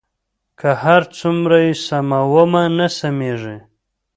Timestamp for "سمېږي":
2.97-3.57